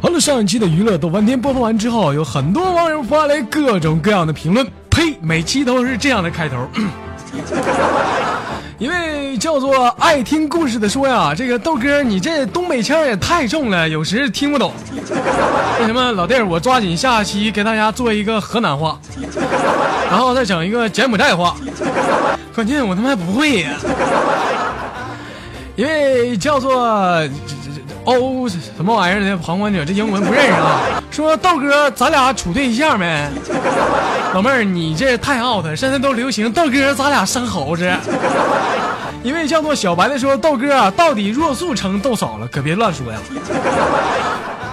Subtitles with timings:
[0.00, 4.66] 好了，上一期的娱乐豆翻天播放完之后，有很多网友发来各种各样的评论。
[4.90, 6.56] 呸，每期都是这样的开头。
[8.78, 14.72] 一位叫做爱听故事的说呀：“这个豆哥，你这东北腔也太重了，有时听不懂。
[15.80, 18.98] 那什么，老弟儿，我抓紧下期给大家做一个河南话，
[20.10, 21.56] 然后再整一个柬埔寨话。
[22.54, 23.70] 关键我他妈不会呀。”
[25.76, 27.26] 一位叫做。
[28.04, 29.84] 哦，什么玩意儿的旁观者？
[29.84, 31.02] 这英文不认识啊！
[31.10, 33.28] 说豆哥，咱俩处对象没？
[34.34, 37.90] 老妹儿，你这太 out，现在都流行豆哥，咱俩生猴子。
[39.22, 42.46] 一位叫做小白的说，豆哥到底若素成豆嫂了？
[42.48, 43.18] 可别乱说呀！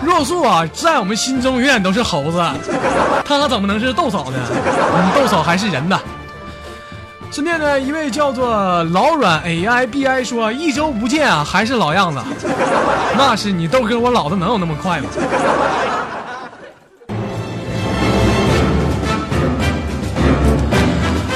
[0.04, 2.44] 若素啊，在我们心中永远都是猴子，
[3.24, 4.38] 他怎么能是豆嫂呢？
[5.16, 5.98] 豆嫂还是人呢。
[7.32, 12.20] 身边的一位叫做老软 A I B I 说：“一周不见啊，还是老样子。
[13.18, 15.06] 那是你豆哥，我老的能有那么快吗？”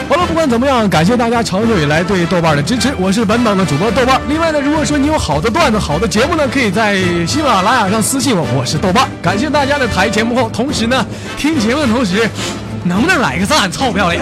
[0.10, 2.94] 好了，不管怎么样，感谢大家长久以来对豆瓣的支持。
[3.00, 4.20] 我是本档的主播豆瓣。
[4.28, 8.46] 另外呢，如果说你有好的段子、好的节目呢，可以在喜马拉雅上私信我。
[8.54, 10.50] 我是豆瓣，感谢大家的台前幕后。
[10.50, 11.06] 同时呢，
[11.38, 12.30] 听节目的同时，
[12.84, 13.72] 能不能来个赞？
[13.72, 14.22] 臭不要脸！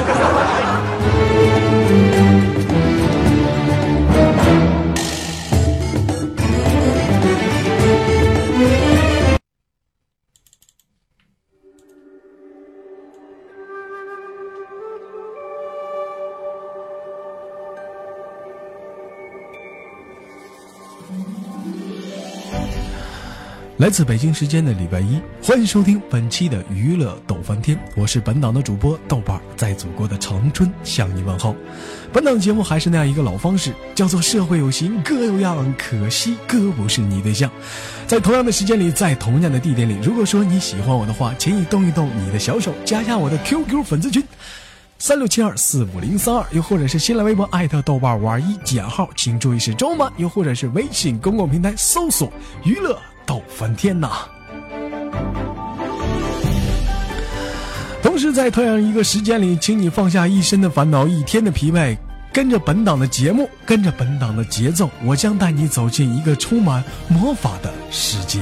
[23.83, 31.53] 来自北京时间的礼拜一，欢迎收听本期的娱乐斗翻天，我是本档的主播豆瓣，在祖国的长春向你问候。
[32.13, 37.51] 本档节目还是那样一个老方式，叫做社会有形，哥有样，可惜哥不是你对象。
[38.07, 44.23] 在同样的时间里，在同样的地点里，如果说你喜欢我的话，请你动一动你的小手，加下我的 QQ 粉丝群
[44.97, 52.31] 三六七二四五零三二，又或者是新浪微博艾特豆瓣五二一减号，请注意是中文，又或者是微信公共平台搜索
[52.63, 52.97] 娱乐。
[53.25, 54.09] 斗翻天呐！
[58.01, 61.97] 同时，在同样一个时间里，请你放下一身的烦恼，一天的疲惫，
[62.31, 68.39] 跟着本档的节目，跟着本档的节奏，我将带你走进一个充满魔法的世界。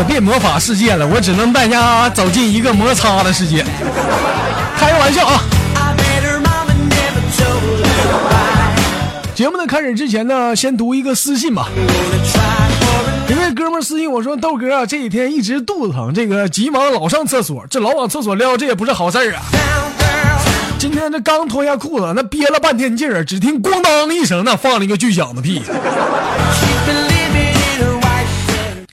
[0.00, 3.62] 可别魔法世界了，我只能带家走进一个摩擦的世界。
[4.78, 5.42] 开个玩笑啊！
[9.34, 11.68] 节目的开始之前呢，先读一个私信吧。
[13.28, 19.42] 一位哥们私信我说：“豆哥啊，这几天一直肚子疼，这个急忙老上厕所，这老往厕所撩，这也不是好事儿啊。
[20.78, 25.60] 今天这刚脱下裤子，那憋了半天劲儿，只听咣当一声，那放了一个巨响的屁，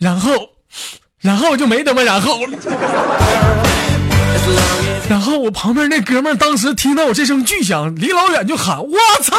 [0.02, 0.31] 然后。”
[1.28, 2.40] 然后就没怎么然后。
[5.10, 9.36] 然后我旁边那哥们当时听到我这声巨响，离老远就喊：“我操！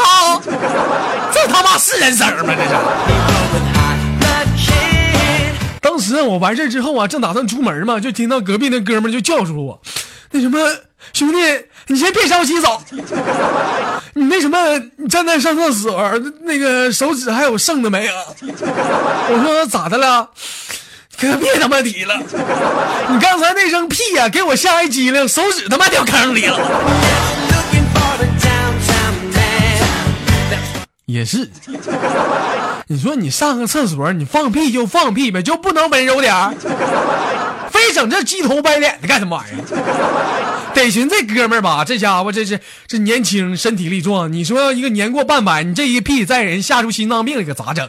[1.32, 2.52] 这他妈是人声吗？
[4.20, 4.70] 这是！”
[5.81, 9.81] 当时我完事之后啊，正打算出门嘛，就听到隔壁那哥们就叫住了我
[10.32, 10.58] ：“那什么，
[11.14, 11.38] 兄弟，
[11.87, 12.82] 你先别着急走，
[14.12, 14.58] 你那什么，
[14.96, 16.12] 你站在上厕所，
[16.43, 18.12] 那个手指还有剩的没有？”
[18.44, 20.29] 我说：“咋的了？”
[21.18, 22.14] 可别他妈提了！
[23.08, 26.58] 你刚才那声屁呀、给我吓一激灵，手指他妈掉坑里了。
[31.06, 31.50] 也是，
[32.86, 36.54] 你说你上个厕所，你放屁就放屁呗，就不能温柔点儿？
[37.70, 40.72] 非整这鸡头白脸的干什么玩意儿？
[40.74, 44.32] 得寻这哥们儿吧，这家伙这是这年轻，身体力壮。
[44.32, 47.88] 你说一个年过半百，你这一屁再人吓出心脏病，可咋整？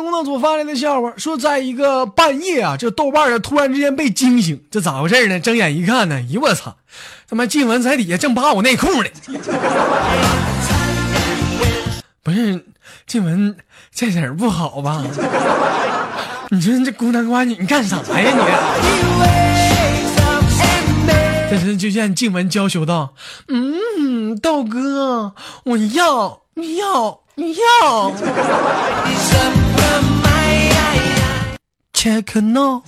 [0.00, 5.38] 豆家工作组发来的笑话，说在一个半夜啊，这豆瓣啊突然之间被惊醒，这咋回事呢？
[5.38, 6.74] 睁眼一看呢，咦我操，
[7.28, 9.10] 他妈静雯在底下正扒我内裤呢。
[12.22, 12.64] 不是
[13.06, 13.54] 静雯，
[13.94, 15.04] 这人不好吧？
[16.50, 18.30] 你说这孤男寡女，你干啥呀你？
[21.50, 23.12] 这时就见静雯娇羞道
[23.48, 28.12] ：“嗯，豆哥，我要，你要，你要。
[32.00, 32.80] Check no。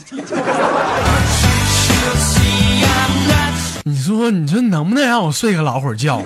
[3.85, 6.23] 你说，你说能不能让我睡个老会儿觉？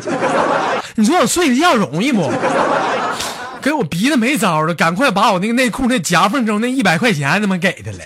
[0.94, 2.30] 你说我睡个觉容易不？
[3.60, 7.98] 给我逼的没招了，赶快把我那个内裤那夹缝中那一百块钱他妈给他了。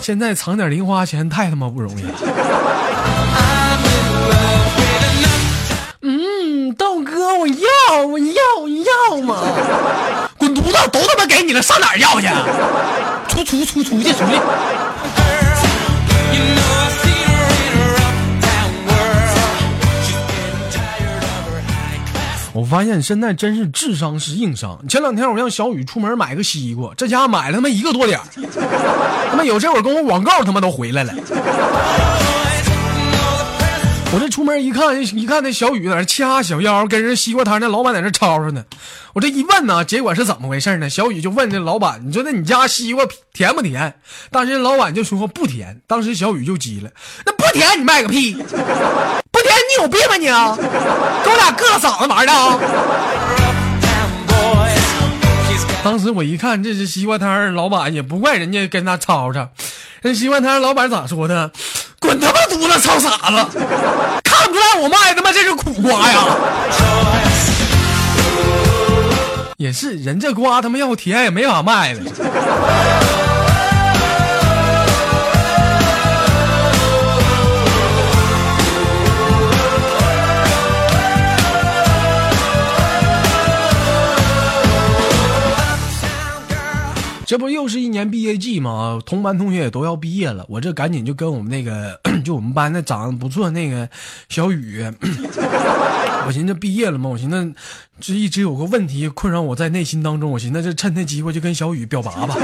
[0.00, 2.10] 现在藏点零花钱太他妈不容易了。
[6.02, 9.36] 嗯，豆哥，我要，我要，我要嘛！
[10.92, 12.26] 都他妈给你了，上哪儿要去？
[13.28, 14.40] 出出出出去出去！
[22.52, 24.76] 我发现现在真是智商是硬伤。
[24.88, 28.18] 前两天我让小雨出门买个西瓜，这家买了他妈一个多点，
[29.30, 31.14] 他妈有这会儿跟我广告他妈都回来了。
[34.12, 38.64] 我这出门一看，一看那小雨在那掐小腰，跟人西瓜摊那老板在那吵吵呢。
[39.12, 40.90] 我这一问呢，结果是怎么回事呢？
[40.90, 43.94] 小雨就问这老板：“你说那你家西瓜甜不甜？”
[44.32, 45.80] 当时老板就说不甜。
[45.86, 46.90] 当时小雨就急了
[47.24, 48.32] ：“那不甜你卖个屁！
[48.32, 50.26] 不甜你有病吧你？
[50.26, 52.58] 给我俩硌了嗓子玩的啊！”
[55.84, 59.50] 当时我一看，这是西瓜摊老板，也不怪人家跟他吵吵。
[60.02, 61.52] 人西瓜摊老板咋说的？
[62.00, 63.58] 滚他妈犊子，操傻子！
[64.24, 66.24] 看不出来我卖他妈这是苦瓜呀！
[69.58, 72.00] 也是，人这瓜他妈要甜也没法卖了。
[87.30, 88.98] 这不又是一年毕业季吗？
[89.06, 91.96] 同班同学也都要毕业了，我这赶紧就跟我们那个，
[92.26, 93.88] 就我们班那长得不错那个
[94.28, 94.82] 小雨，
[96.26, 97.54] 我寻思毕业了嘛，我寻思
[98.00, 102.36] 这一直有个问题困扰我在内心当中，我寻思这趁这机会就跟小雨表白吧。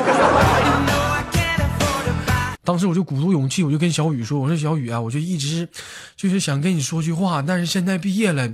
[2.63, 5.69] 当时我就鼓足勇气，我就跟小雨说：“我说小雨啊，我就一直
[6.17, 8.49] 就是想跟你说句话，但是现在毕业了，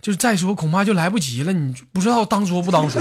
[0.00, 3.00] 就是再说恐怕就来不及了，你不知道当说不当说。”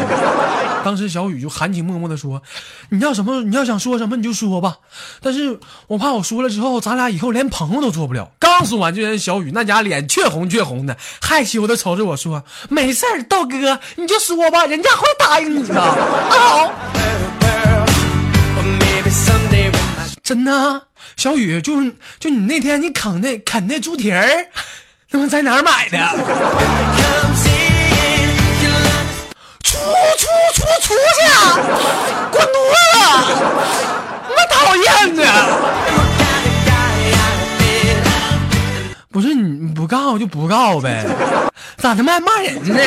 [0.86, 2.44] 当时小雨就含情脉脉的说
[2.90, 3.42] ：“你要什么？
[3.42, 4.78] 你要想说什么你就说吧，
[5.20, 15.74] 但是我怕我说了之后，咱俩以后连朋友都做不了。”刚说完，就见小雨那家脸却红却红的，害羞的瞅着我说：“没事儿，豆哥，你就说吧，人家会答应你的。”。
[20.21, 20.83] 真的，
[21.18, 24.30] 小雨，就是就你那天你啃那啃那猪蹄儿，
[25.09, 25.98] 他妈在哪儿买的？
[29.64, 29.78] 出
[30.18, 31.19] 出出出去！
[32.31, 32.47] 滚犊
[33.28, 33.33] 子！
[34.35, 35.21] 妈讨厌的！
[39.12, 41.06] 不是你不告就不告呗，
[41.78, 42.80] 咋他妈还骂人呢？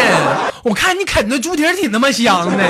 [0.62, 2.64] 我看你啃的猪蹄挺他妈香的，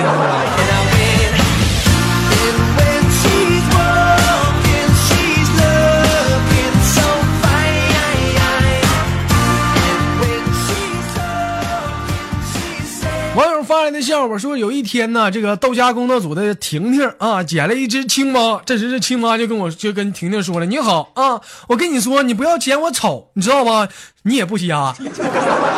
[13.88, 14.08] 看那。
[14.08, 18.58] 笑话说，有一天呢，这个豆家工作组的婷婷啊，捡了一只青蛙。
[18.64, 23.86] 这时这青蛙就跟我就跟婷婷说了：“你好啊，我跟你说，你不要嫌我丑，你知道吗？
[24.24, 24.94] 你也不瞎，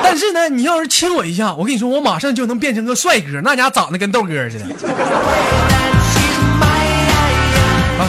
[0.03, 4.67] 但是呢，你要是亲我一下，我跟你说，我马上就能变成个帅哥，那家长得跟豆哥似的。”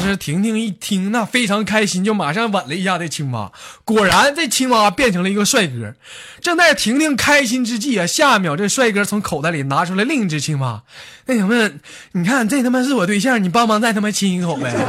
[0.02, 3.52] 这婷婷一听那非常开心就马上吻了一下这青蛙。
[3.86, 5.94] 果然这青蛙变成了一个帅哥
[6.42, 10.82] 正在婷婷开心之际啊下一秒这帅哥从口袋里拿出来另一只青蛙。
[11.26, 11.72] 那什么
[12.14, 14.74] 你看这他妈是我对象你帮忙再他妈亲一口呗。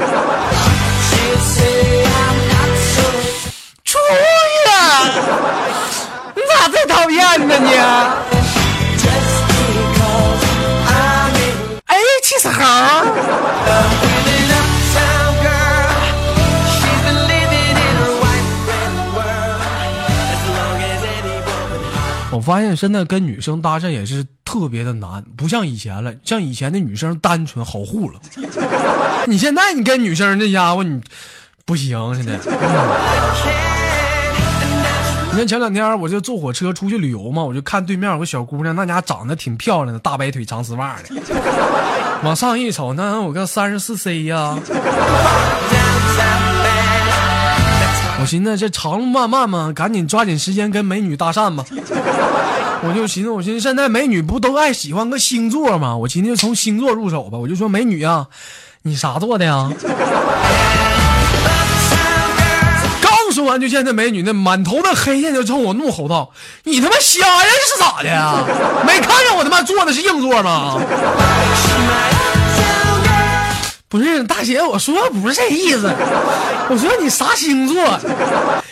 [3.84, 4.14] 出去
[6.34, 8.51] 你 咋这讨厌呢你？
[22.42, 26.12] 我发现现在跟女生搭讪也是特别的难，不像以前了。
[26.24, 28.18] 像以前的女生单纯好糊了，
[29.28, 31.00] 你现在你跟女生这家伙你
[31.64, 32.32] 不行，现在。
[35.30, 41.14] 你看前两天我就坐火车出去旅游嘛，我就看对面有个小姑娘，那家长得挺漂亮的，大白腿长丝袜的。
[42.24, 44.58] 往上一瞅，那有个三十四 C 呀。
[48.22, 51.64] 我寻思这长路漫漫嘛，赶紧抓紧时间跟美女搭讪吧。
[52.84, 55.96] 我就寻思，我寻思现在美女不都爱喜欢个星座吗？
[55.96, 57.36] 我寻思从星座入手吧。
[57.36, 58.28] 我就说美女啊，
[58.82, 59.68] 你啥座的呀？
[63.02, 66.30] 刚说完，就见那美女那满头的黑线就冲我怒吼道
[66.62, 67.42] ：“你他妈瞎呀？
[67.42, 68.36] 这是咋的呀？
[68.86, 70.80] 没看见我他妈坐的是硬座吗？”
[73.92, 75.82] 不是大姐，我说不是这意思。
[76.70, 78.00] 我说你啥星座？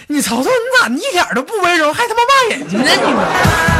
[0.07, 3.80] 你瞅瞅你咋一点都不温柔，还他妈骂人呢你！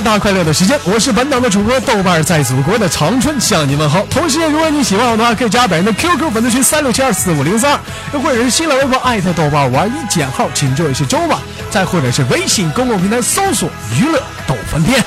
[0.00, 4.04] 大快乐的时间，我是本档的主播豆瓣，在祖国的长春向你问好。
[4.10, 7.80] 同时，如果你喜欢我的话，可以加本人的 QQ 粉丝群三六七二四五零三二，
[8.14, 11.38] 又或者是新浪微博艾特豆瓣玩一减号，请注意是周吧，
[11.70, 15.04] 再或者是微信公共平台搜索娱乐豆翻天。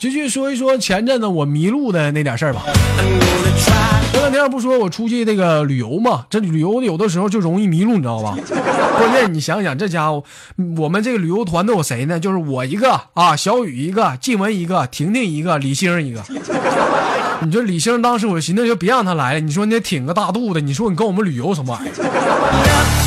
[0.00, 2.62] 继续说一说前阵子我迷路的那点事儿吧。
[4.10, 8.34] 前两天不说我出去那个旅游嘛，这旅游有的时候就容易迷路，你知道吧？
[8.96, 10.24] 关键你想想，这家伙，
[10.78, 12.18] 我们这个旅游团都有谁呢？
[12.18, 16.22] 就是我一个啊，小雨一个，静文一个，婷婷一个，李星一个。
[17.44, 22.99] 你说李星当时我寻思就别让他来了，你说你挺个大肚子，你说你跟我们旅游什么玩意儿？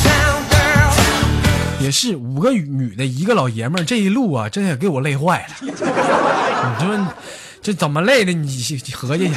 [1.84, 5.54] 也是五个女的，一个老爷们儿，这一路啊，真也给我累坏了。
[5.60, 5.68] 你
[6.86, 7.06] 说
[7.60, 8.32] 这怎么累的？
[8.32, 8.48] 你
[8.94, 9.34] 合计去。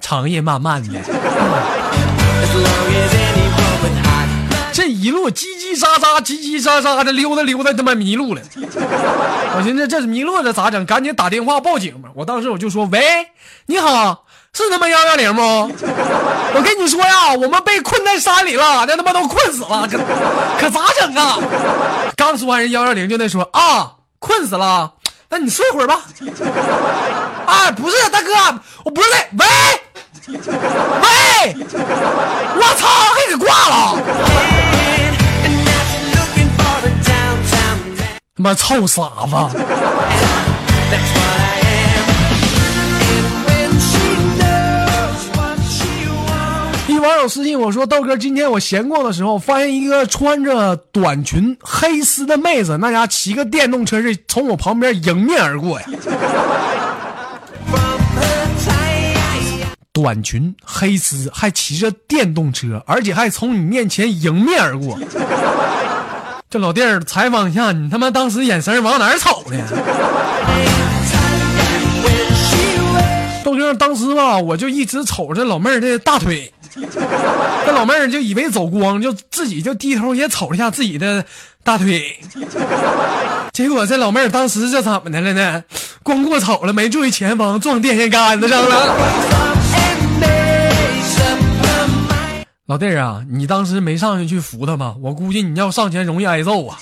[0.00, 0.98] 长夜漫漫的，
[4.72, 8.42] 这一路叽叽喳喳、叽叽喳喳的溜达溜达，他妈迷路了。
[8.56, 10.84] 我寻思这迷路了咋整？
[10.84, 12.08] 赶紧打电话报警吧。
[12.16, 13.00] 我当时我就说：“喂，
[13.66, 14.24] 你好，
[14.54, 15.42] 是他妈幺幺零不？
[15.42, 19.98] 我跟你说呀，我们被困在山里了，那他妈都困死了，可
[20.58, 21.38] 可咋整啊？”
[22.16, 24.92] 刚说完，人幺幺零就那说：“啊，困死了，
[25.28, 26.00] 那你睡会儿吧。”
[27.46, 28.32] 啊，不是大哥，
[28.84, 29.46] 我不是，喂。
[30.30, 31.56] 喂！
[31.56, 33.96] 我操，还给挂了！
[38.36, 39.34] 他妈臭傻子！
[47.20, 55.86] 有私信我说：“豆哥，今天我闲逛的时候，发现一个穿着短裙黑丝的妹子，那家骑个电动车是从我旁边迎面而过呀。
[59.92, 64.96] ”短裙黑丝，还骑着电动车，而且还从你面前迎面而过。
[66.48, 69.58] 这老弟儿采访一下，你他妈当时眼神往哪儿瞅呢？
[73.44, 76.52] 豆哥，当时吧，我就一直瞅着老妹儿的大腿，
[77.66, 81.24] 这老妹儿就以为走光，就自己就低头也瞅了一下自己的
[81.62, 82.18] 大腿。
[83.52, 85.64] 结果这老妹儿当时这怎么的了呢？
[86.02, 88.94] 光过瞅了，没注意前方，撞电线杆子上了。
[92.66, 94.94] 老弟儿啊，你当时没上去去扶他吗？
[95.02, 96.78] 我估计你要上前容易挨揍啊。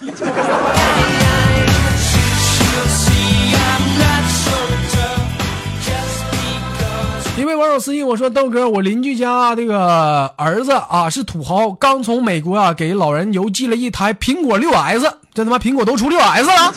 [7.39, 16.73] 一位网友私信我说：“豆哥，我邻居家这个儿子啊是土豪，刚从美国啊给老人邮寄了一台苹果六 S，这他妈苹果都出六 S 了，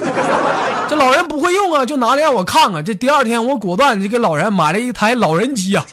[0.90, 2.84] 这老人不会用啊，就拿来让我看看。
[2.84, 5.86] 这第二天我果断就给老人买了一台老人机啊。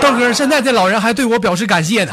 [0.00, 2.12] 豆哥，现在这老人还对我表示感谢呢。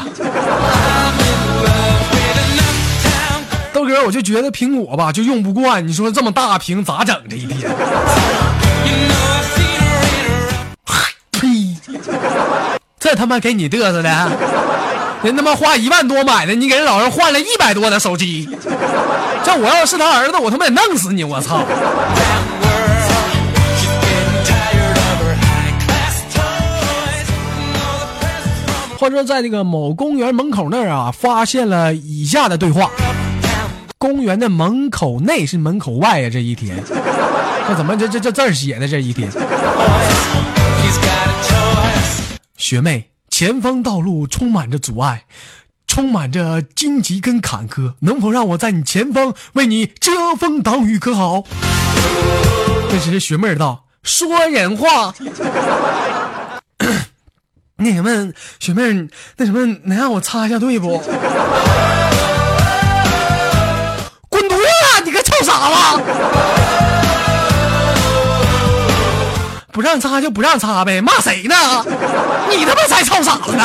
[3.72, 7.16] 豆哥，我就觉得苹果吧就用不惯，你说这么大屏咋整？
[7.28, 7.68] 这一天。”
[13.16, 14.30] 他妈给你嘚瑟的，
[15.22, 18.48] 人他妈花一万多买的，你给人老人换了一百多的手机。
[19.42, 21.24] 这我要是他儿子，我他妈得弄死你！
[21.24, 21.64] 我操！
[28.98, 32.90] 话说，在那个某公园门口那儿啊，发现了以下的对话：
[33.98, 36.30] 公园的门口内是门口外呀？
[36.32, 36.76] 这一天，
[37.68, 38.88] 这怎么这这这字写的？
[38.88, 39.30] 这一天，
[42.56, 45.24] 学妹，前方道路充满着阻碍，
[45.86, 51.44] 充满着荆棘跟坎坷，能否让我在你前方为你遮风挡雨，可好？
[52.90, 55.14] 这时学妹道：“说人话。
[57.78, 61.02] ”那什么，学妹，那什么，能让我擦一下队不？
[69.96, 71.56] 让擦就不让擦呗，骂谁呢？
[72.50, 73.64] 你他妈才臭傻子呢！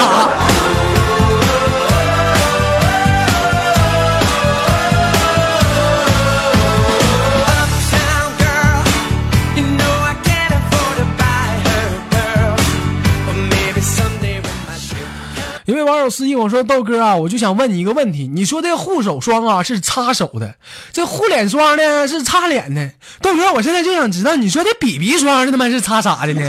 [15.72, 20.56] 一位网友私信我说：“豆哥啊，我就想问你一个问题，你说这护手霜啊是擦手的，
[20.92, 22.92] 这护脸霜呢是擦脸的。
[23.22, 26.42] 豆哥，我现在就想知道，你说这 BB 霜这他妈是擦啥的呢？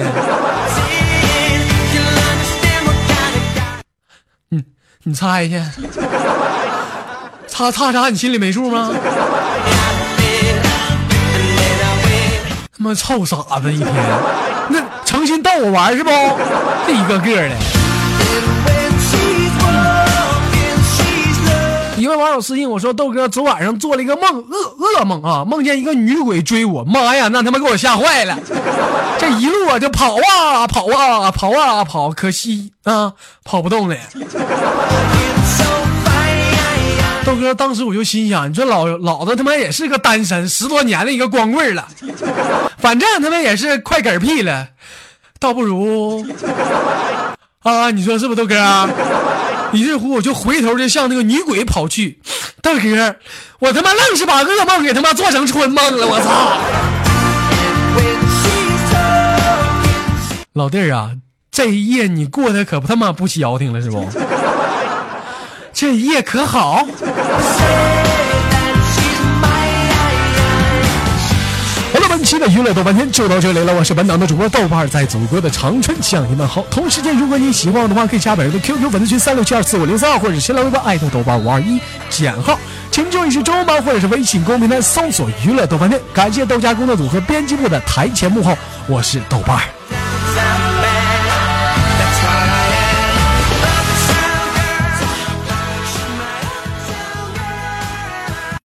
[4.51, 4.65] 嗯，
[5.05, 5.71] 你擦一下，
[7.47, 8.09] 擦擦啥？
[8.09, 8.91] 你心里没数吗？
[12.77, 13.89] 他妈臭傻子一天，
[14.69, 16.11] 那成心逗我玩是不？
[16.89, 17.55] 这一个个的。”
[22.23, 28.39] 网友私信我说：“豆哥，昨晚上做了一个梦，噩噩梦啊，梦见一个女鬼追我，妈呀，那他妈给我吓坏了！
[29.19, 33.13] 这一路啊就跑啊跑啊跑啊跑，可惜啊
[33.45, 33.97] 跑不动了。”
[37.25, 41.87] 豆哥，当时我就心想，你说老老子他妈也是个单身十多年的一个光棍了，
[42.79, 44.69] 反正他妈也是快嗝屁了，
[45.39, 46.25] 倒不如
[47.63, 48.55] 啊，你说是不是，豆哥？
[49.73, 52.21] 于是乎，我就回头就向那个女鬼跑去。
[52.61, 53.17] 大哥，
[53.59, 56.59] 我他妈愣是把噩梦给他妈做成春梦了，我操！
[60.53, 61.13] 老弟儿啊，
[61.51, 64.07] 这一夜你过得可不他妈不消停了是不？
[65.73, 66.87] 这一夜可好？
[72.33, 73.75] 期的娱乐豆瓣天就到这里了。
[73.75, 76.65] 我是本档的主播豆瓣，在祖国的长春向你问好。
[76.71, 82.59] 同时间，如果你喜欢我的话，可以加本人的 QQ 粉丝群三六七二四五零三二，或者新浪微博艾特豆瓣五二一减号。
[82.91, 86.01] 请注意是中文版或者是微信公平台搜索“娱乐豆瓣天”。
[86.15, 89.61] 感谢豆家工作组和编辑部的台前幕后，我是豆瓣。